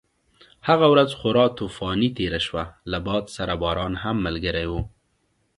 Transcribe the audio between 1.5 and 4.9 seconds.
طوفاني تېره شوه، له باد سره باران هم ملګری و.